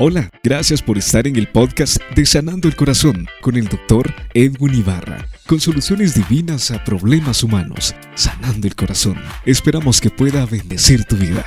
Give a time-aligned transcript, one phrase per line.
[0.00, 4.74] Hola, gracias por estar en el podcast de Sanando el Corazón con el doctor Edwin
[4.74, 9.14] Ibarra, con soluciones divinas a problemas humanos, sanando el corazón.
[9.46, 11.44] Esperamos que pueda bendecir tu vida.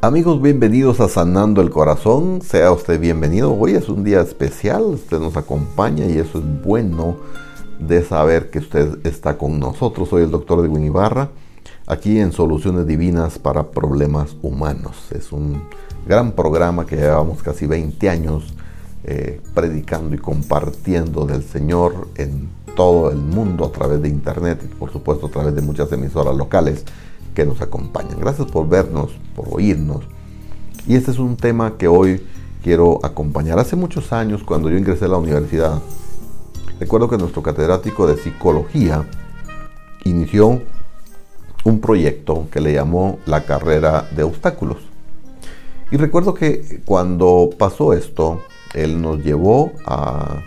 [0.00, 2.40] Amigos, bienvenidos a Sanando el Corazón.
[2.40, 3.52] Sea usted bienvenido.
[3.52, 4.82] Hoy es un día especial.
[4.84, 7.18] Usted nos acompaña y eso es bueno
[7.78, 10.08] de saber que usted está con nosotros.
[10.08, 11.28] Soy el doctor Edwin Ibarra
[11.86, 15.08] aquí en Soluciones Divinas para Problemas Humanos.
[15.10, 15.62] Es un
[16.06, 18.54] gran programa que llevamos casi 20 años
[19.04, 24.74] eh, predicando y compartiendo del Señor en todo el mundo a través de Internet y
[24.74, 26.84] por supuesto a través de muchas emisoras locales
[27.34, 28.18] que nos acompañan.
[28.20, 30.04] Gracias por vernos, por oírnos.
[30.86, 32.22] Y este es un tema que hoy
[32.62, 33.58] quiero acompañar.
[33.58, 35.80] Hace muchos años, cuando yo ingresé a la universidad,
[36.80, 39.06] recuerdo que nuestro catedrático de psicología
[40.04, 40.60] inició
[41.64, 44.78] un proyecto que le llamó la carrera de obstáculos.
[45.90, 48.42] Y recuerdo que cuando pasó esto,
[48.74, 50.42] él nos llevó a,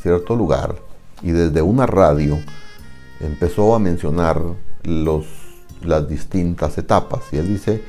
[0.00, 0.76] cierto lugar
[1.22, 2.38] y desde una radio
[3.20, 4.40] empezó a mencionar
[4.82, 5.26] los,
[5.82, 7.20] las distintas etapas.
[7.32, 7.82] Y él dice,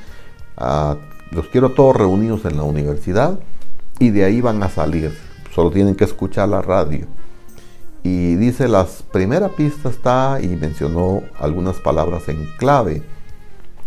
[0.58, 0.96] ah,
[1.30, 3.40] los quiero todos reunidos en la universidad
[3.98, 5.16] y de ahí van a salir.
[5.54, 7.06] Solo tienen que escuchar la radio.
[8.04, 13.02] Y dice, la primera pista está y mencionó algunas palabras en clave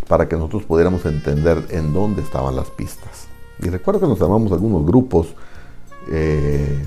[0.07, 3.27] para que nosotros pudiéramos entender en dónde estaban las pistas.
[3.59, 5.27] Y recuerdo que nos llamamos algunos grupos,
[6.11, 6.83] eh,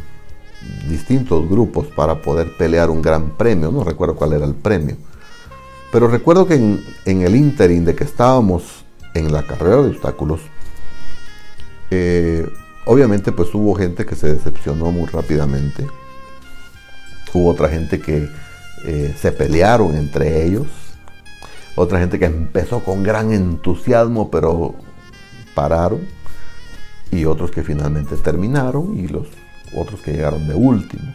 [0.89, 3.70] distintos grupos, para poder pelear un gran premio.
[3.70, 4.97] No recuerdo cuál era el premio.
[5.92, 6.83] Pero recuerdo que en,
[7.22, 8.84] el ínterin de que estábamos
[9.15, 10.41] en la carrera de obstáculos,
[11.92, 12.44] eh,
[12.87, 15.87] obviamente pues hubo gente que se decepcionó muy rápidamente
[17.33, 18.28] Hubo otra gente que
[18.84, 20.67] eh, se pelearon entre ellos.
[21.77, 24.75] Otra gente que empezó con gran entusiasmo, pero
[25.55, 26.00] pararon.
[27.11, 29.27] Y otros que finalmente terminaron y los
[29.77, 31.15] otros que llegaron de último.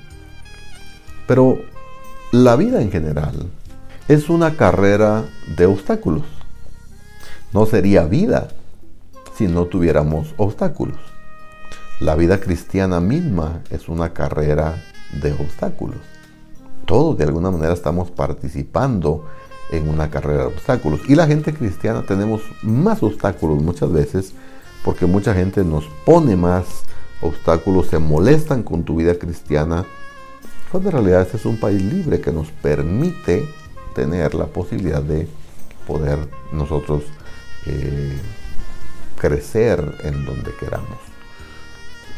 [1.28, 1.60] Pero
[2.32, 3.50] la vida en general
[4.08, 5.26] es una carrera
[5.58, 6.24] de obstáculos.
[7.54, 8.50] No sería vida
[9.36, 10.98] si no tuviéramos obstáculos.
[12.00, 15.98] La vida cristiana misma es una carrera de obstáculos.
[16.86, 19.26] Todos de alguna manera estamos participando
[19.72, 21.02] en una carrera de obstáculos.
[21.08, 24.34] Y la gente cristiana tenemos más obstáculos muchas veces
[24.84, 26.66] porque mucha gente nos pone más
[27.22, 29.86] obstáculos, se molestan con tu vida cristiana,
[30.72, 33.48] cuando en realidad este es un país libre que nos permite
[33.96, 35.28] tener la posibilidad de
[35.88, 36.20] poder
[36.52, 37.04] nosotros
[37.66, 38.18] eh,
[39.18, 41.00] crecer en donde queramos.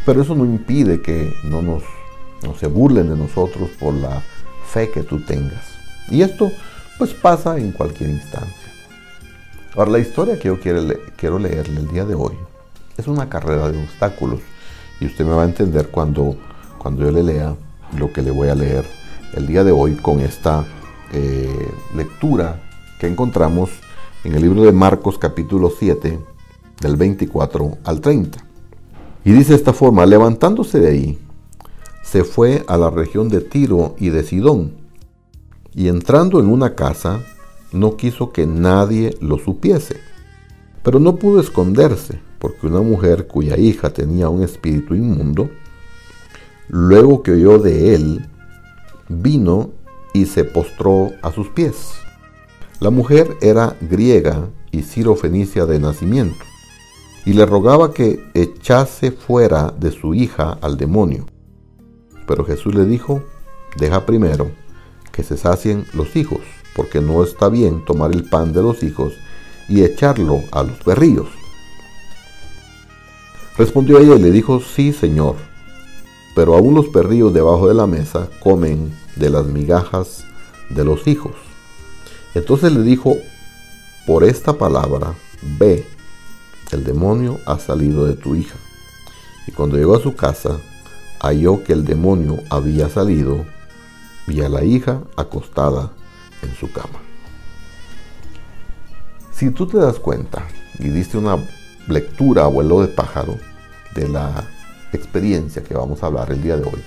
[0.05, 1.83] Pero eso no impide que no nos
[2.43, 4.21] no se burlen de nosotros por la
[4.65, 5.65] fe que tú tengas.
[6.09, 6.51] Y esto
[6.97, 8.73] pues pasa en cualquier instancia.
[9.75, 10.81] Ahora la historia que yo quiero,
[11.15, 12.33] quiero leerle el día de hoy
[12.97, 14.39] es una carrera de obstáculos
[14.99, 16.35] y usted me va a entender cuando,
[16.79, 17.55] cuando yo le lea
[17.97, 18.85] lo que le voy a leer
[19.33, 20.65] el día de hoy con esta
[21.13, 22.61] eh, lectura
[22.99, 23.69] que encontramos
[24.23, 26.19] en el libro de Marcos capítulo 7
[26.81, 28.39] del 24 al 30.
[29.23, 31.19] Y dice de esta forma, levantándose de ahí,
[32.09, 34.75] se fue a la región de Tiro y de Sidón,
[35.75, 37.21] y entrando en una casa,
[37.73, 39.97] no quiso que nadie lo supiese.
[40.83, 45.49] Pero no pudo esconderse, porque una mujer cuya hija tenía un espíritu inmundo,
[46.69, 48.25] luego que oyó de él,
[49.09, 49.71] vino
[50.13, 51.91] y se postró a sus pies.
[52.79, 56.45] La mujer era griega y ciro-fenicia de nacimiento,
[57.25, 61.25] y le rogaba que echase fuera de su hija al demonio.
[62.27, 63.23] Pero Jesús le dijo,
[63.77, 64.51] deja primero
[65.11, 66.41] que se sacien los hijos,
[66.75, 69.13] porque no está bien tomar el pan de los hijos
[69.67, 71.27] y echarlo a los perrillos.
[73.57, 75.35] Respondió ella y le dijo, sí, Señor,
[76.35, 80.23] pero aún los perrillos debajo de la mesa comen de las migajas
[80.69, 81.33] de los hijos.
[82.35, 83.17] Entonces le dijo,
[84.05, 85.83] por esta palabra, ve,
[86.71, 88.55] el demonio ha salido de tu hija.
[89.47, 90.59] Y cuando llegó a su casa,
[91.19, 93.45] halló que el demonio había salido
[94.27, 95.91] y a la hija acostada
[96.41, 96.99] en su cama.
[99.31, 100.47] Si tú te das cuenta
[100.79, 101.37] y diste una
[101.87, 103.37] lectura a vuelo de pájaro
[103.95, 104.43] de la
[104.93, 106.83] experiencia que vamos a hablar el día de hoy,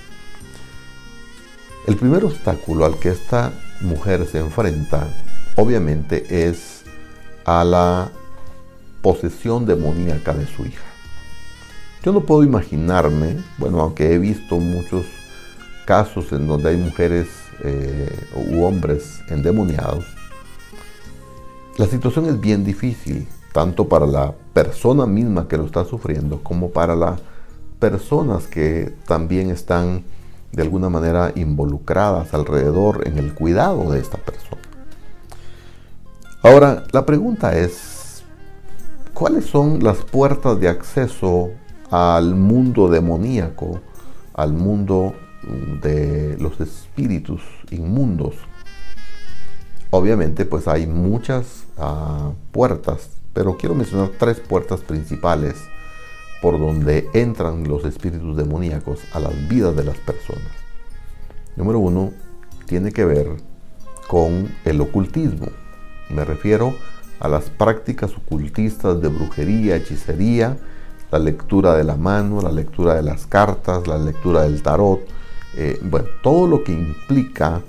[1.87, 3.51] el primer obstáculo al que esta
[3.81, 5.07] mujer se enfrenta
[5.55, 6.83] obviamente es
[7.45, 8.11] a la
[9.01, 10.90] posesión demoníaca de su hija.
[12.03, 15.05] Yo no puedo imaginarme, bueno, aunque he visto muchos
[15.85, 17.27] casos en donde hay mujeres
[17.63, 18.09] eh,
[18.49, 20.05] u hombres endemoniados,
[21.77, 26.71] la situación es bien difícil, tanto para la persona misma que lo está sufriendo como
[26.71, 27.21] para las
[27.79, 30.03] personas que también están
[30.51, 34.61] de alguna manera involucradas alrededor en el cuidado de esta persona.
[36.41, 38.23] Ahora, la pregunta es,
[39.13, 41.51] ¿cuáles son las puertas de acceso
[41.91, 43.81] al mundo demoníaco,
[44.33, 45.13] al mundo
[45.81, 48.35] de los espíritus inmundos?
[49.91, 55.55] Obviamente, pues hay muchas uh, puertas, pero quiero mencionar tres puertas principales
[56.41, 60.49] por donde entran los espíritus demoníacos a las vidas de las personas.
[61.57, 62.11] Número uno,
[62.65, 63.27] tiene que ver
[64.07, 65.47] con el ocultismo.
[66.09, 66.73] Me refiero
[67.19, 70.57] a las prácticas ocultistas de brujería, hechicería,
[71.11, 75.01] la lectura de la mano, la lectura de las cartas, la lectura del tarot,
[75.55, 77.61] eh, bueno, todo lo que implica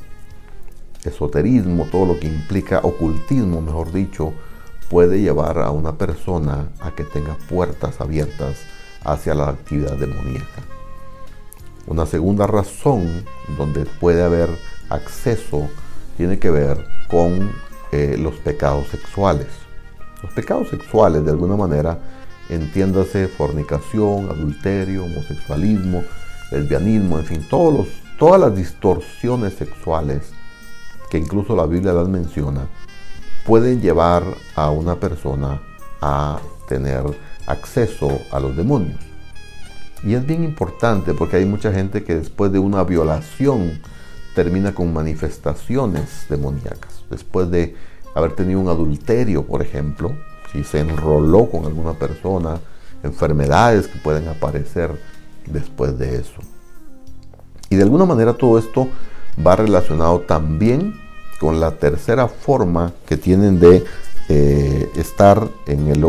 [1.05, 4.33] esoterismo, todo lo que implica ocultismo, mejor dicho,
[4.89, 8.59] puede llevar a una persona a que tenga puertas abiertas
[9.05, 10.62] hacia la actividad demoníaca.
[11.87, 13.25] Una segunda razón
[13.59, 14.50] donde puede haber
[14.88, 15.69] acceso
[16.17, 17.50] tiene que ver con
[17.91, 19.49] eh, los pecados sexuales.
[20.23, 21.99] Los pecados sexuales, de alguna manera,
[22.54, 26.04] entiéndase fornicación, adulterio, homosexualismo,
[26.50, 27.88] lesbianismo, en fin, todos
[28.22, 30.32] todas las distorsiones sexuales
[31.10, 32.69] que incluso la Biblia las menciona,
[33.44, 34.22] pueden llevar
[34.54, 35.60] a una persona
[36.00, 36.38] a
[36.69, 37.02] tener
[37.49, 39.00] acceso a los demonios.
[40.04, 43.81] Y es bien importante porque hay mucha gente que después de una violación
[44.37, 47.04] termina con manifestaciones demoníacas.
[47.10, 47.75] Después de
[48.14, 50.16] haber tenido un adulterio, por ejemplo,
[50.52, 52.60] si se enroló con alguna persona,
[53.02, 54.90] enfermedades que pueden aparecer
[55.46, 56.40] después de eso.
[57.70, 58.88] Y de alguna manera todo esto
[59.44, 60.94] va relacionado también
[61.40, 63.84] con la tercera forma que tienen de
[64.28, 66.04] eh, estar en el,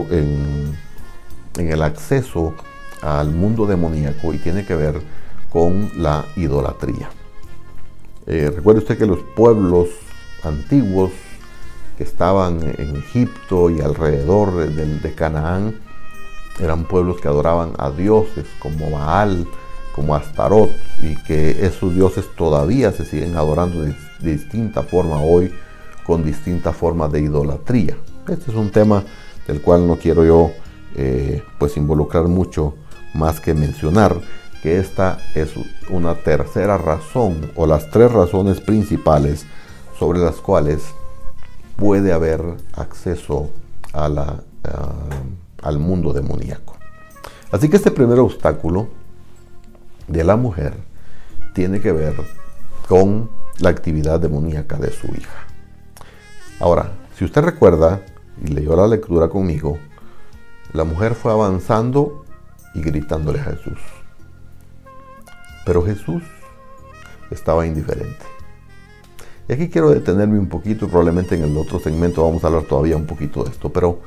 [1.57, 2.53] en, el acceso
[3.01, 5.01] al mundo demoníaco y tiene que ver
[5.49, 7.09] con la idolatría.
[8.27, 9.89] Eh, recuerde usted que los pueblos
[10.43, 11.11] antiguos
[11.97, 15.75] que estaban en Egipto y alrededor de, de, Canaán
[16.59, 19.47] eran pueblos que adoraban a dioses como Baal,
[19.95, 25.53] como Astarot, y que esos dioses todavía se siguen adorando de, distinta forma hoy,
[26.05, 27.97] con distintas formas de idolatría.
[28.27, 29.03] Este es un tema
[29.47, 30.51] del cual no quiero yo
[30.95, 32.75] eh, pues involucrar mucho
[33.13, 34.15] más que mencionar
[34.61, 35.51] que esta es
[35.89, 39.45] una tercera razón o las tres razones principales
[39.99, 40.83] sobre las cuales
[41.75, 42.41] puede haber
[42.73, 43.51] acceso
[43.93, 44.43] la,
[45.61, 46.77] al mundo demoníaco.
[47.51, 48.87] Así que este primer obstáculo
[50.07, 50.73] de la mujer
[51.53, 52.15] tiene que ver
[52.87, 53.29] con
[53.59, 55.45] la actividad demoníaca de su hija.
[56.59, 58.01] Ahora, si usted recuerda
[58.43, 59.77] y leyó la lectura conmigo,
[60.73, 62.25] la mujer fue avanzando
[62.73, 63.79] y gritándole a Jesús.
[65.65, 66.23] Pero Jesús
[67.29, 68.32] estaba indiferente.
[69.47, 72.95] Y aquí quiero detenerme un poquito, probablemente en el otro segmento vamos a hablar todavía
[72.95, 73.99] un poquito de esto, pero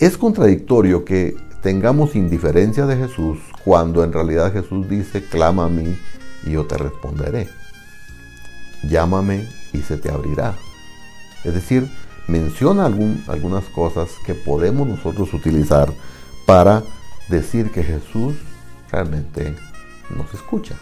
[0.00, 5.96] es contradictorio que tengamos indiferencia de Jesús cuando en realidad Jesús dice, clama a mí
[6.44, 7.48] y yo te responderé.
[8.82, 10.54] Llámame y se te abrirá.
[11.42, 11.90] Es decir,
[12.28, 15.90] menciona algunas cosas que podemos nosotros utilizar
[16.46, 16.82] para
[17.28, 18.34] decir que Jesús
[18.90, 19.54] realmente
[20.10, 20.74] nos escucha.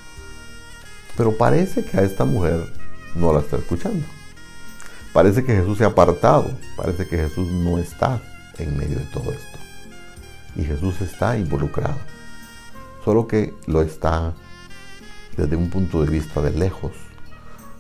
[1.17, 2.65] Pero parece que a esta mujer
[3.15, 4.05] no la está escuchando.
[5.13, 6.51] Parece que Jesús se ha apartado.
[6.77, 8.21] Parece que Jesús no está
[8.59, 9.59] en medio de todo esto.
[10.57, 11.99] Y Jesús está involucrado.
[13.05, 14.33] Solo que lo está
[15.37, 16.93] desde un punto de vista de lejos.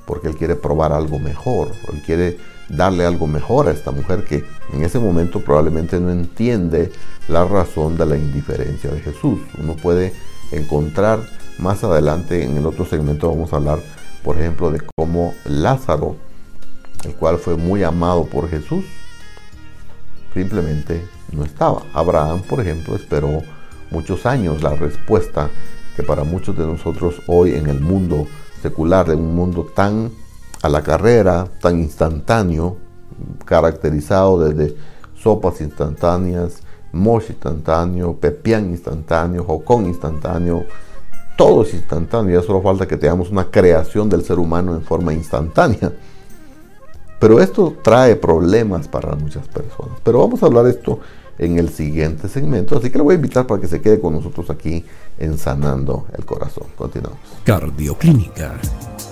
[0.04, 1.72] Porque Él quiere probar algo mejor.
[1.92, 6.92] Él quiere darle algo mejor a esta mujer que en ese momento probablemente no entiende
[7.28, 9.40] la razón de la indiferencia de Jesús.
[9.58, 10.12] Uno puede
[10.50, 11.20] encontrar
[11.62, 13.78] más adelante en el otro segmento vamos a hablar
[14.22, 16.16] por ejemplo, de cómo Lázaro,
[17.04, 18.84] el cual fue muy amado por Jesús,
[20.32, 21.82] simplemente no estaba.
[21.92, 23.42] Abraham, por ejemplo, esperó
[23.90, 25.50] muchos años la respuesta
[25.96, 28.26] que para muchos de nosotros hoy en el mundo
[28.62, 30.10] secular, de un mundo tan
[30.62, 32.76] a la carrera, tan instantáneo,
[33.44, 34.76] caracterizado desde
[35.20, 40.64] sopas instantáneas, mosh instantáneo, pepián instantáneo, jocón instantáneo,
[41.36, 45.12] todo es instantáneo, ya solo falta que tengamos una creación del ser humano en forma
[45.12, 45.92] instantánea.
[47.18, 49.98] Pero esto trae problemas para muchas personas.
[50.02, 50.98] Pero vamos a hablar esto
[51.44, 52.78] en el siguiente segmento.
[52.78, 54.84] Así que le voy a invitar para que se quede con nosotros aquí
[55.18, 56.68] en Sanando el Corazón.
[56.76, 57.18] Continuamos.
[57.44, 58.58] Cardioclínica,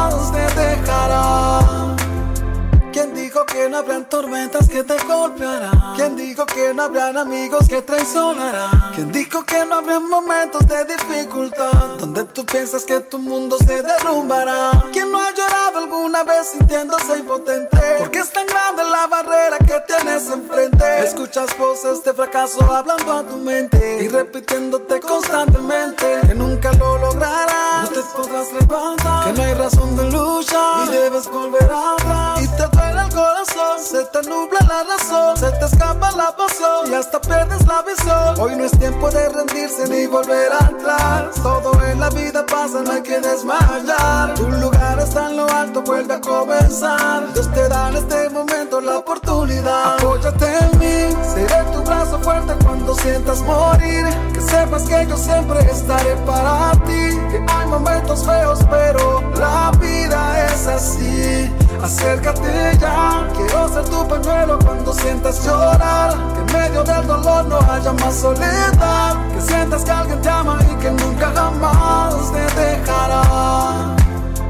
[3.57, 5.95] que no habrán tormentas que te golpearán?
[5.95, 8.91] ¿Quién dijo que no habrán amigos que traicionarán?
[8.93, 11.71] ¿Quién dijo que no habrán momentos de dificultad?
[11.99, 14.71] Donde tú piensas que tu mundo se derrumbará.
[14.93, 17.77] ¿Quién no ha llorado alguna vez sintiéndose impotente?
[17.97, 21.03] Porque es tan grande la barrera que tienes enfrente.
[21.03, 27.57] Escuchas voces de fracaso hablando a tu mente y repitiéndote constantemente que nunca lo lograrás.
[27.83, 32.43] No te podrás levantar, que no hay razón de lucha y debes volver a hablar.
[32.43, 33.46] Y te duele el corazón,
[33.79, 38.39] se te nubla la razón, se te escapa la pasión y hasta pierdes la visión.
[38.39, 41.35] Hoy no es tiempo de rendirse ni volver atrás.
[41.41, 44.33] Todo en la vida pasa, no hay que desmayar.
[44.35, 47.33] Tu lugar está en lo alto, vuelve a comenzar.
[47.33, 49.95] Dios te da en este momento la oportunidad.
[49.95, 54.05] Apóyate en mí, seré tu brazo fuerte cuando sientas morir.
[54.33, 57.17] Que sepas que yo siempre estaré para ti.
[57.31, 61.66] Que hay momentos feos, pero la vida es así.
[61.81, 66.15] Acércate ya, quiero ser tu pañuelo cuando sientas llorar.
[66.33, 69.15] Que en medio del dolor no haya más soledad.
[69.33, 73.95] Que sientas que alguien te ama y que nunca jamás te dejará.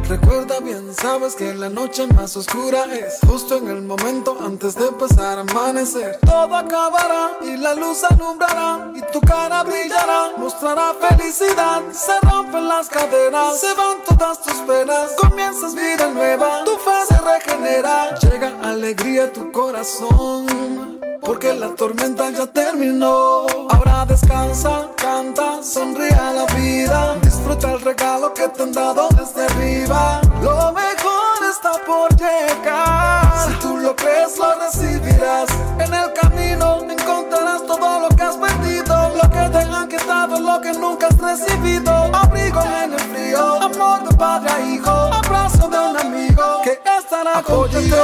[0.08, 4.88] Recuerda bien, sabes que la noche más oscura es justo en el momento antes de
[4.88, 6.20] empezar a amanecer.
[6.26, 11.82] Todo acabará y la luz alumbrará y tu cara brillará, mostrará felicidad.
[11.92, 17.18] Se rompen las cadenas, se van todas tus penas, comienzas vida nueva, tu fe se
[17.18, 20.98] regenera, llega alegría a tu corazón.
[21.22, 23.46] Porque la tormenta ya terminó.
[23.70, 27.18] Ahora descansa, canta, sonríe a la vida.
[27.22, 30.22] Disfruta el regalo que te han dado desde arriba.
[30.42, 33.48] Lo mejor está por llegar.
[33.48, 35.50] Si tú lo crees, lo recibirás.
[35.80, 39.12] En el camino encontrarás todo lo que has perdido.
[39.16, 41.92] Lo que te han quitado, lo que nunca has recibido.
[42.14, 44.90] Abrigo en el frío, amor de padre a hijo.
[44.90, 47.98] Abrazo de un amigo que estará contigo.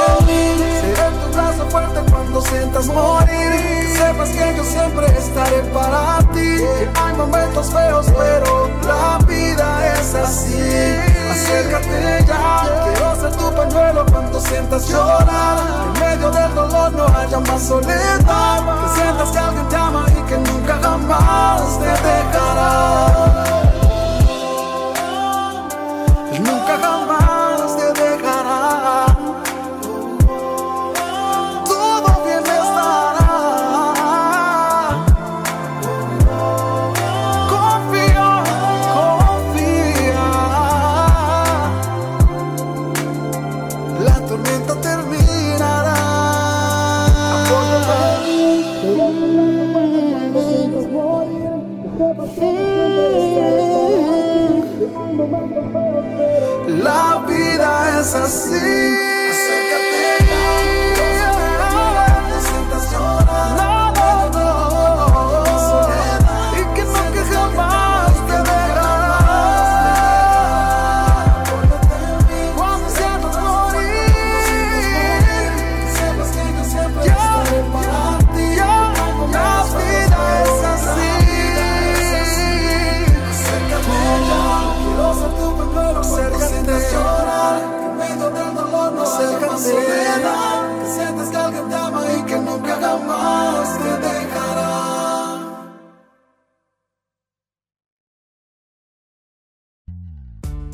[1.74, 3.96] Fuerte cuando sientas morir.
[3.96, 6.62] Sepas que yo siempre estaré para ti.
[6.94, 10.54] Hay momentos feos, pero la vida es así.
[11.32, 15.58] Acércate ya, quiero ser tu pañuelo cuando sientas llorar.
[15.96, 18.62] En medio del dolor no haya más soledad.
[18.80, 23.44] Que sientas que alguien te ama y que nunca jamás te dejará.
[26.38, 27.33] Nunca jamás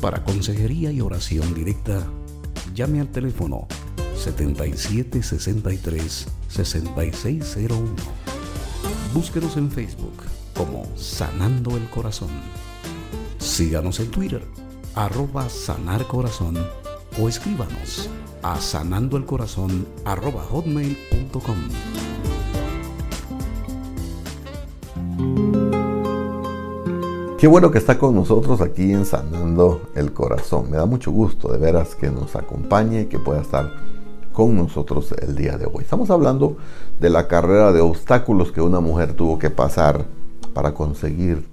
[0.01, 2.03] Para consejería y oración directa,
[2.73, 3.67] llame al teléfono
[4.15, 7.87] 7763 6601.
[9.13, 10.23] Búsquenos en Facebook
[10.55, 12.31] como Sanando el Corazón.
[13.37, 14.43] Síganos en Twitter,
[14.95, 16.57] arroba Sanar Corazón,
[17.19, 18.09] o escríbanos
[18.41, 21.57] a sanandoelcorazón arroba hotmail.com.
[27.41, 30.69] Qué bueno que está con nosotros aquí en Sanando el Corazón.
[30.69, 33.67] Me da mucho gusto de veras que nos acompañe, que pueda estar
[34.31, 35.79] con nosotros el día de hoy.
[35.79, 36.57] Estamos hablando
[36.99, 40.05] de la carrera de obstáculos que una mujer tuvo que pasar
[40.53, 41.47] para conseguir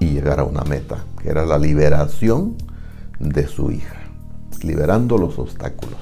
[0.00, 2.56] y llegar a una meta, que era la liberación
[3.20, 4.00] de su hija,
[4.64, 6.00] liberando los obstáculos.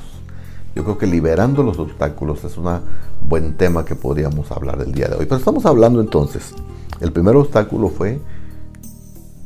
[0.74, 2.80] Yo creo que liberando los obstáculos es un
[3.20, 5.26] buen tema que podríamos hablar el día de hoy.
[5.26, 6.54] Pero estamos hablando entonces,
[7.00, 8.22] el primer obstáculo fue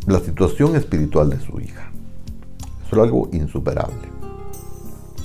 [0.06, 1.90] la situación espiritual de su hija.
[2.84, 4.10] Eso era algo insuperable.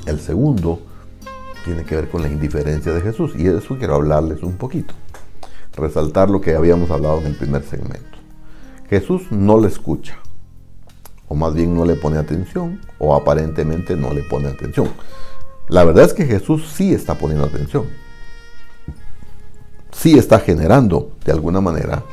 [0.06, 0.80] El segundo
[1.66, 4.94] tiene que ver con la indiferencia de Jesús y de eso quiero hablarles un poquito.
[5.76, 8.18] Resaltar lo que habíamos hablado en el primer segmento.
[8.90, 10.18] Jesús no le escucha,
[11.28, 14.90] o más bien no le pone atención, o aparentemente no le pone atención.
[15.68, 17.86] La verdad es que Jesús sí está poniendo atención.
[19.92, 22.04] Sí está generando de alguna manera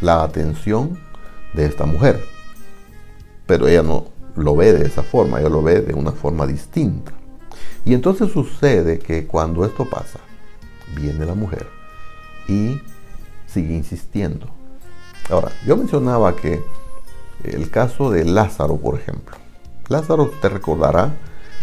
[0.00, 0.98] la atención
[1.54, 2.24] de esta mujer.
[3.46, 4.06] Pero ella no
[4.36, 7.12] lo ve de esa forma, ella lo ve de una forma distinta.
[7.84, 10.18] Y entonces sucede que cuando esto pasa,
[10.96, 11.66] viene la mujer
[12.48, 12.80] y
[13.46, 14.48] sigue insistiendo.
[15.30, 16.62] Ahora, yo mencionaba que
[17.44, 19.36] el caso de Lázaro, por ejemplo.
[19.88, 21.14] Lázaro, te recordará,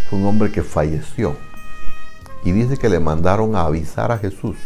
[0.09, 1.35] fue un hombre que falleció.
[2.43, 4.57] Y dice que le mandaron a avisar a Jesús.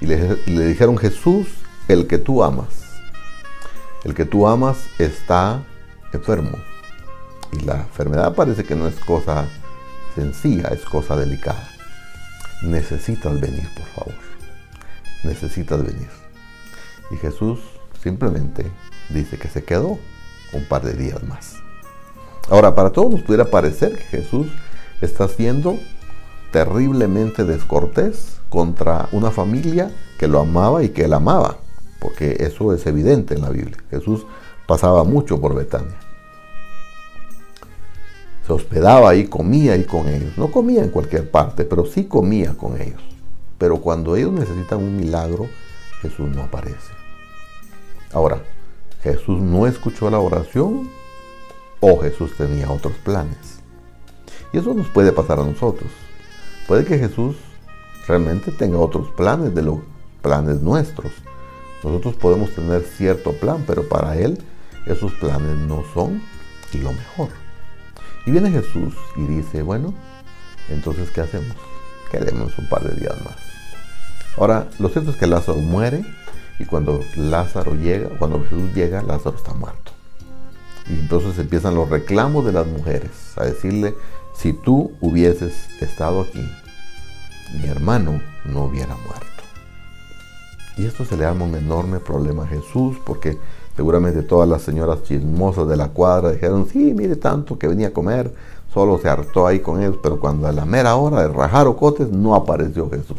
[0.00, 1.46] Y le, le dijeron, Jesús,
[1.88, 2.85] el que tú amas.
[4.06, 5.64] El que tú amas está
[6.12, 6.56] enfermo.
[7.50, 9.48] Y la enfermedad parece que no es cosa
[10.14, 11.68] sencilla, es cosa delicada.
[12.62, 14.14] Necesitas venir, por favor.
[15.24, 16.08] Necesitas venir.
[17.10, 17.58] Y Jesús
[18.00, 18.70] simplemente
[19.08, 19.98] dice que se quedó
[20.52, 21.56] un par de días más.
[22.48, 24.46] Ahora, para todos nos pudiera parecer que Jesús
[25.00, 25.80] está siendo
[26.52, 31.56] terriblemente descortés contra una familia que lo amaba y que él amaba,
[31.98, 33.78] porque eso es evidente en la Biblia.
[33.90, 34.26] Jesús
[34.66, 35.96] pasaba mucho por Betania.
[38.46, 40.36] Se hospedaba ahí, comía ahí con ellos.
[40.38, 43.02] No comía en cualquier parte, pero sí comía con ellos.
[43.58, 45.48] Pero cuando ellos necesitan un milagro,
[46.00, 46.92] Jesús no aparece.
[48.12, 48.40] Ahora,
[49.02, 50.88] Jesús no escuchó la oración
[51.80, 53.60] o Jesús tenía otros planes.
[54.52, 55.90] Y eso nos puede pasar a nosotros.
[56.66, 57.36] Puede que Jesús
[58.06, 59.78] realmente tenga otros planes de los
[60.22, 61.12] planes nuestros.
[61.82, 64.38] Nosotros podemos tener cierto plan, pero para Él
[64.86, 66.22] esos planes no son
[66.78, 67.28] lo mejor.
[68.24, 69.94] Y viene Jesús y dice, bueno,
[70.68, 71.56] entonces ¿qué hacemos?
[72.10, 73.36] Quedemos un par de días más.
[74.36, 76.04] Ahora, lo cierto es que Lázaro muere
[76.58, 79.92] y cuando Lázaro llega, cuando Jesús llega, Lázaro está muerto.
[80.88, 83.94] Y entonces empiezan los reclamos de las mujeres a decirle,
[84.34, 86.46] si tú hubieses estado aquí,
[87.54, 89.35] mi hermano no hubiera muerto.
[90.76, 93.38] Y esto se le arma un enorme problema a Jesús porque
[93.76, 97.92] seguramente todas las señoras chismosas de la cuadra dijeron, sí, mire tanto que venía a
[97.92, 98.32] comer,
[98.72, 102.10] solo se hartó ahí con ellos, pero cuando a la mera hora de rajar ocotes
[102.10, 103.16] no apareció Jesús.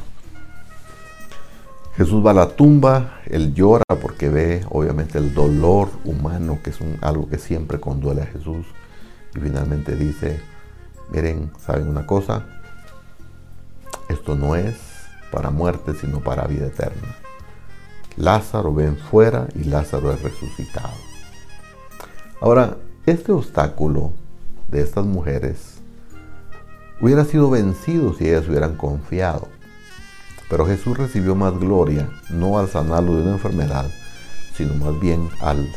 [1.96, 6.78] Jesús va a la tumba, él llora porque ve obviamente el dolor humano, que es
[7.02, 8.68] algo que siempre conduele a Jesús.
[9.36, 10.40] Y finalmente dice,
[11.10, 12.46] miren, ¿saben una cosa?
[14.10, 14.76] Esto no es
[15.32, 17.16] para muerte, sino para vida eterna.
[18.18, 20.94] Lázaro ven fuera y Lázaro es resucitado.
[22.42, 24.14] Ahora, este obstáculo
[24.70, 25.78] de estas mujeres
[27.00, 29.48] hubiera sido vencido si ellas hubieran confiado.
[30.50, 33.86] Pero Jesús recibió más gloria, no al sanarlo de una enfermedad,
[34.56, 35.70] sino más bien al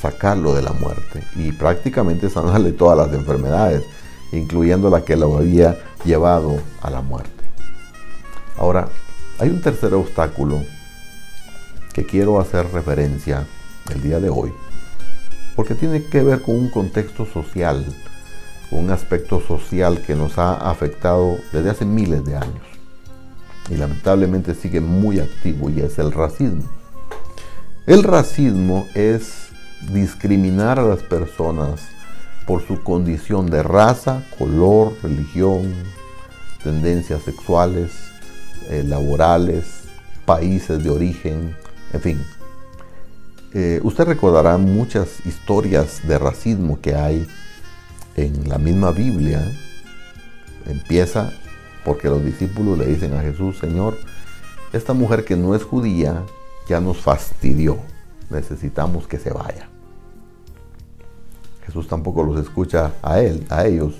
[0.00, 3.82] sacarlo de la muerte y prácticamente sanarle todas las enfermedades,
[4.30, 7.30] incluyendo la que lo había llevado a la muerte.
[8.56, 8.88] Ahora,
[9.40, 10.62] hay un tercer obstáculo
[11.98, 13.44] que quiero hacer referencia
[13.92, 14.52] el día de hoy,
[15.56, 17.84] porque tiene que ver con un contexto social,
[18.70, 22.62] un aspecto social que nos ha afectado desde hace miles de años
[23.68, 26.62] y lamentablemente sigue muy activo y es el racismo.
[27.84, 29.48] El racismo es
[29.92, 31.80] discriminar a las personas
[32.46, 35.74] por su condición de raza, color, religión,
[36.62, 37.90] tendencias sexuales,
[38.68, 39.64] eh, laborales,
[40.26, 41.56] países de origen,
[41.92, 42.24] en fin.
[43.54, 47.26] Eh, usted recordará muchas historias de racismo que hay
[48.16, 49.42] en la misma Biblia
[50.66, 51.32] empieza
[51.84, 53.96] porque los discípulos le dicen a Jesús, Señor,
[54.72, 56.24] esta mujer que no es judía
[56.68, 57.78] ya nos fastidió,
[58.28, 59.68] necesitamos que se vaya.
[61.64, 63.94] Jesús tampoco los escucha a él, a ellos.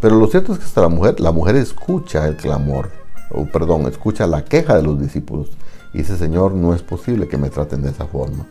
[0.00, 2.90] Pero lo cierto es que hasta la mujer, la mujer escucha el clamor,
[3.30, 5.48] o perdón, escucha la queja de los discípulos
[5.96, 8.44] y dice, Señor, no es posible que me traten de esa forma.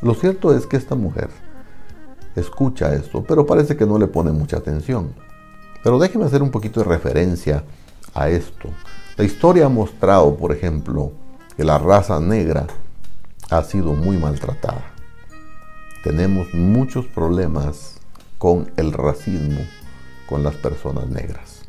[0.00, 1.28] Lo cierto es que esta mujer
[2.36, 5.12] escucha esto, pero parece que no le pone mucha atención.
[5.82, 7.64] Pero déjeme hacer un poquito de referencia
[8.14, 8.68] a esto.
[9.16, 11.10] La historia ha mostrado, por ejemplo,
[11.56, 12.68] que la raza negra
[13.50, 14.84] ha sido muy maltratada.
[16.04, 17.96] Tenemos muchos problemas
[18.38, 19.62] con el racismo
[20.28, 21.61] con las personas negras.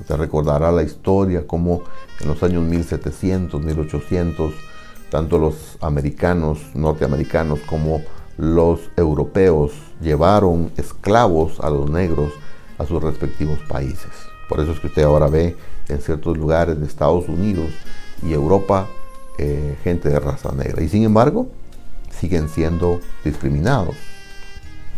[0.00, 1.82] Usted recordará la historia como
[2.20, 4.54] en los años 1700, 1800,
[5.10, 8.02] tanto los americanos, norteamericanos como
[8.36, 12.32] los europeos llevaron esclavos a los negros
[12.78, 14.10] a sus respectivos países.
[14.48, 15.56] Por eso es que usted ahora ve
[15.88, 17.70] en ciertos lugares de Estados Unidos
[18.22, 18.88] y Europa
[19.38, 20.82] eh, gente de raza negra.
[20.82, 21.48] Y sin embargo,
[22.10, 23.96] siguen siendo discriminados.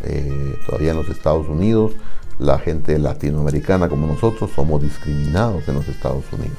[0.02, 1.92] Eh, todavía en los Estados Unidos,
[2.38, 6.58] la gente latinoamericana como nosotros somos discriminados en los Estados Unidos.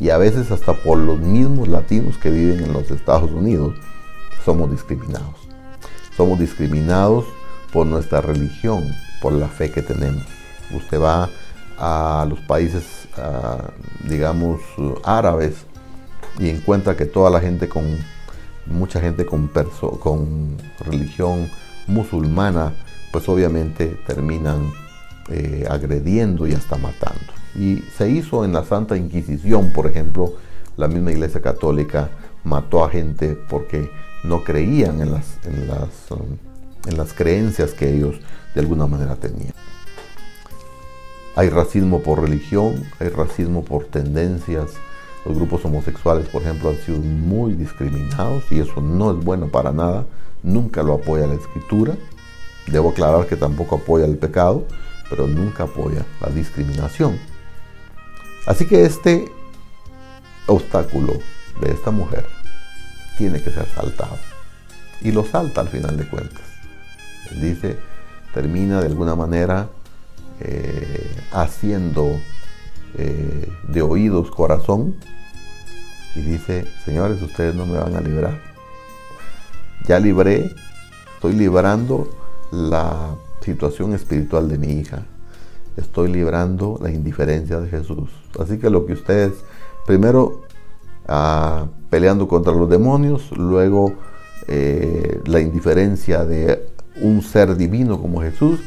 [0.00, 3.74] Y a veces hasta por los mismos latinos que viven en los Estados Unidos
[4.44, 5.36] somos discriminados.
[6.16, 7.24] Somos discriminados
[7.72, 8.84] por nuestra religión,
[9.22, 10.24] por la fe que tenemos.
[10.72, 11.28] Usted va
[11.78, 13.08] a los países,
[14.08, 14.60] digamos,
[15.04, 15.54] árabes
[16.38, 17.84] y encuentra que toda la gente con,
[18.66, 19.50] mucha gente con,
[20.80, 21.48] religión
[21.86, 22.74] musulmana,
[23.12, 24.72] pues obviamente terminan
[25.30, 27.32] eh, agrediendo y hasta matando.
[27.54, 30.34] Y se hizo en la Santa Inquisición, por ejemplo,
[30.76, 32.10] la misma Iglesia Católica
[32.42, 33.90] mató a gente porque
[34.24, 36.36] no creían en las, en las, um,
[36.86, 38.16] en las creencias que ellos
[38.54, 39.54] de alguna manera tenían.
[41.36, 44.70] Hay racismo por religión, hay racismo por tendencias.
[45.24, 49.72] Los grupos homosexuales, por ejemplo, han sido muy discriminados y eso no es bueno para
[49.72, 50.06] nada.
[50.42, 51.96] Nunca lo apoya la escritura.
[52.66, 54.66] Debo aclarar que tampoco apoya el pecado,
[55.14, 57.20] pero nunca apoya la discriminación.
[58.46, 59.30] Así que este
[60.46, 61.12] obstáculo
[61.60, 62.26] de esta mujer
[63.16, 64.18] tiene que ser saltado.
[65.02, 66.42] Y lo salta al final de cuentas.
[67.40, 67.78] Dice,
[68.32, 69.68] termina de alguna manera
[70.40, 72.20] eh, haciendo
[72.98, 74.96] eh, de oídos corazón
[76.16, 78.40] y dice, señores, ustedes no me van a librar.
[79.86, 80.52] Ya libré,
[81.14, 82.08] estoy librando
[82.50, 85.04] la situación espiritual de mi hija.
[85.76, 88.10] Estoy librando la indiferencia de Jesús.
[88.38, 89.32] Así que lo que ustedes,
[89.86, 90.42] primero
[91.06, 93.92] ah, peleando contra los demonios, luego
[94.48, 96.68] eh, la indiferencia de
[97.00, 98.60] un ser divino como Jesús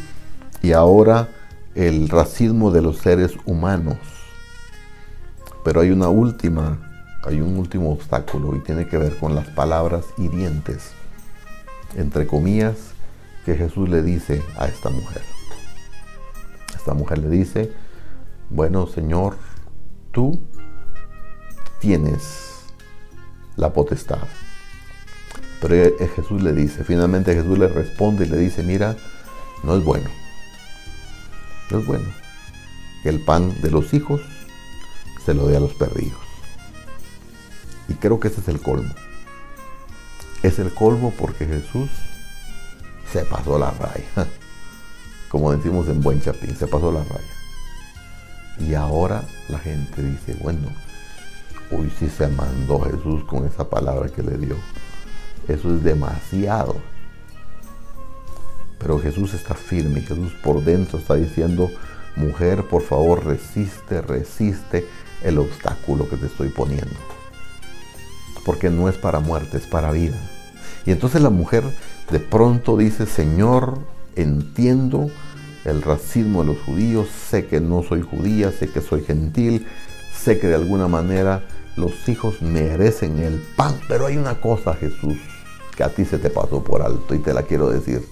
[0.62, 1.30] y ahora
[1.76, 3.98] el racismo de los seres humanos.
[5.64, 6.78] Pero hay una última,
[7.24, 10.92] hay un último obstáculo y tiene que ver con las palabras hirientes,
[11.96, 12.97] entre comillas,
[13.48, 15.22] que Jesús le dice a esta mujer.
[16.76, 17.72] Esta mujer le dice,
[18.50, 19.38] bueno Señor,
[20.12, 20.38] tú
[21.80, 22.66] tienes
[23.56, 24.28] la potestad.
[25.62, 28.98] Pero Jesús le dice, finalmente Jesús le responde y le dice, mira,
[29.64, 30.10] no es bueno
[31.70, 32.10] no es bueno
[33.04, 34.20] que el pan de los hijos
[35.26, 36.18] se lo dé a los perrillos.
[37.88, 38.94] Y creo que ese es el colmo.
[40.44, 41.90] Es el colmo porque Jesús
[43.12, 44.28] se pasó la raya.
[45.30, 47.38] Como decimos en buen chapín, se pasó la raya.
[48.60, 50.68] Y ahora la gente dice, bueno,
[51.72, 54.56] hoy sí se mandó Jesús con esa palabra que le dio.
[55.48, 56.76] Eso es demasiado.
[58.80, 61.70] Pero Jesús está firme Jesús por dentro está diciendo,
[62.16, 64.88] mujer, por favor, resiste, resiste
[65.24, 66.96] el obstáculo que te estoy poniendo.
[68.46, 70.18] Porque no es para muerte, es para vida.
[70.86, 71.64] Y entonces la mujer
[72.12, 73.80] de pronto dice, Señor,
[74.16, 75.10] entiendo
[75.66, 79.68] el racismo de los judíos, sé que no soy judía, sé que soy gentil,
[80.14, 81.44] sé que de alguna manera
[81.76, 85.18] los hijos merecen el pan, pero hay una cosa, Jesús,
[85.76, 88.04] que a ti se te pasó por alto y te la quiero decir.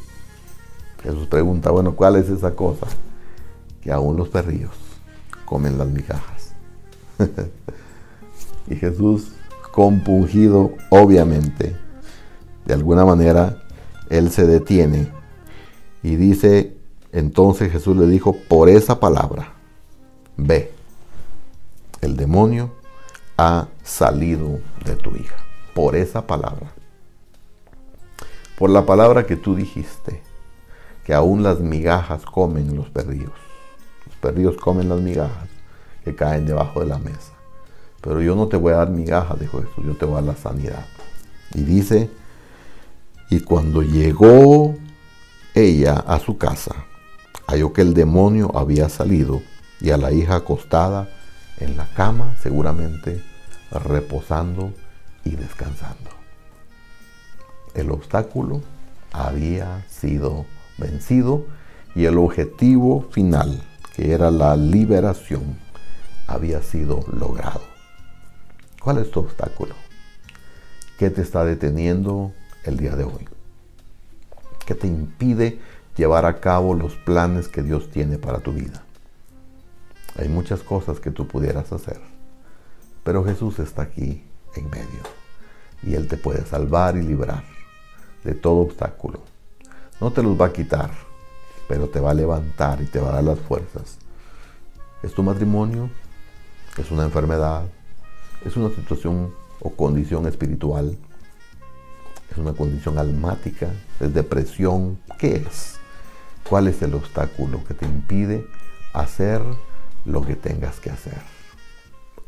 [1.02, 2.88] Jesús pregunta, bueno, ¿cuál es esa cosa?
[3.82, 4.72] Que aún los perrillos
[5.46, 6.54] comen las migajas.
[8.68, 9.30] y Jesús,
[9.72, 11.76] compungido, obviamente,
[12.66, 13.65] de alguna manera,
[14.10, 15.12] él se detiene
[16.04, 16.76] y dice,
[17.12, 19.54] entonces Jesús le dijo, por esa palabra,
[20.38, 20.72] ve,
[22.02, 22.72] el demonio
[23.38, 25.36] ha salido de tu hija.
[25.74, 26.72] Por esa palabra.
[28.58, 30.22] Por la palabra que tú dijiste
[31.04, 33.34] que aún las migajas comen los perrillos.
[34.06, 35.50] Los perrillos comen las migajas
[36.04, 37.34] que caen debajo de la mesa.
[38.02, 40.36] Pero yo no te voy a dar migajas, dijo Jesús, yo te voy a dar
[40.36, 40.86] la sanidad.
[41.54, 42.10] Y dice,
[43.30, 44.76] y cuando llegó
[45.54, 46.76] ella a su casa,
[47.48, 49.42] halló que el demonio había salido
[49.80, 51.10] y a la hija acostada
[51.58, 53.22] en la cama, seguramente
[53.72, 54.74] reposando
[55.24, 56.10] y descansando.
[57.74, 58.62] El obstáculo
[59.12, 60.46] había sido
[60.78, 61.46] vencido
[61.96, 63.64] y el objetivo final,
[63.96, 65.58] que era la liberación,
[66.28, 67.62] había sido logrado.
[68.82, 69.76] ¿Cuál es tu obstáculo?
[70.98, 72.34] ¿Qué te está deteniendo
[72.66, 73.28] el día de hoy?
[74.66, 75.60] ¿Qué te impide
[75.96, 78.84] llevar a cabo los planes que Dios tiene para tu vida?
[80.18, 82.00] Hay muchas cosas que tú pudieras hacer,
[83.04, 84.24] pero Jesús está aquí
[84.56, 85.04] en medio
[85.84, 87.44] y Él te puede salvar y librar
[88.24, 89.20] de todo obstáculo.
[90.02, 90.92] No te los va a quitar,
[91.68, 93.98] pero te va a levantar y te va a dar las fuerzas.
[95.04, 95.90] ¿Es tu matrimonio?
[96.78, 97.66] ¿Es una enfermedad?
[98.44, 100.98] ¿Es una situación o condición espiritual?
[102.32, 103.70] ¿Es una condición almática?
[104.00, 105.00] ¿Es depresión?
[105.18, 105.76] ¿Qué es?
[106.50, 108.46] ¿Cuál es el obstáculo que te impide
[108.94, 109.42] hacer
[110.06, 111.22] lo que tengas que hacer?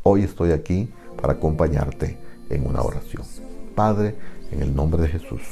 [0.02, 2.18] Hoy estoy aquí para acompañarte
[2.50, 3.24] en una oración.
[3.74, 4.16] Padre,
[4.50, 5.42] en el nombre de Jesús,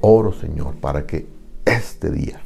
[0.00, 1.28] oro Señor para que
[1.64, 2.40] este día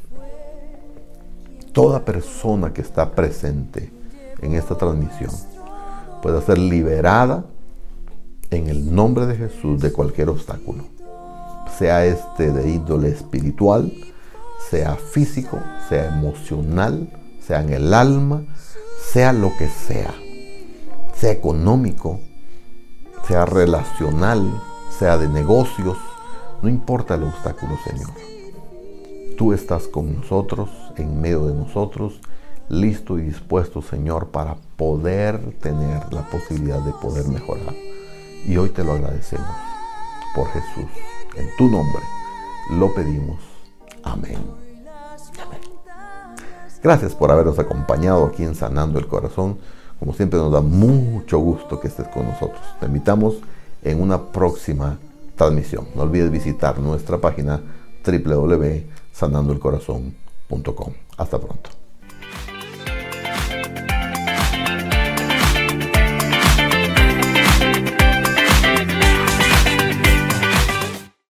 [1.71, 3.91] toda persona que está presente
[4.41, 5.31] en esta transmisión
[6.21, 7.45] pueda ser liberada
[8.55, 10.85] en el nombre de Jesús de cualquier obstáculo,
[11.77, 13.91] sea este de índole espiritual,
[14.69, 18.43] sea físico, sea emocional, sea en el alma,
[19.11, 20.13] sea lo que sea,
[21.13, 22.19] sea económico,
[23.27, 24.49] sea relacional,
[24.97, 25.97] sea de negocios,
[26.61, 28.11] no importa el obstáculo, Señor.
[29.37, 32.21] Tú estás con nosotros, en medio de nosotros,
[32.69, 37.73] listo y dispuesto, Señor, para poder tener la posibilidad de poder mejorar.
[38.45, 39.47] Y hoy te lo agradecemos
[40.35, 40.85] por Jesús.
[41.35, 42.03] En tu nombre
[42.71, 43.39] lo pedimos.
[44.03, 44.37] Amén.
[46.83, 49.57] Gracias por habernos acompañado aquí en Sanando el Corazón.
[49.99, 52.61] Como siempre nos da mucho gusto que estés con nosotros.
[52.79, 53.37] Te invitamos
[53.81, 54.99] en una próxima
[55.35, 55.87] transmisión.
[55.95, 57.59] No olvides visitar nuestra página
[58.05, 60.93] www.sanandoelcorazon.com.
[61.17, 61.84] Hasta pronto.